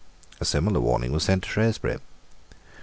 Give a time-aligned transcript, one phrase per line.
[0.39, 1.99] A similar warning was sent to Shrewsbury.